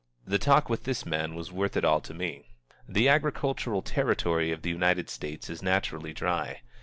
[0.25, 2.49] The talk with this man was worth it all to me.
[2.89, 6.61] The agricultural territory of the United States is naturally dry.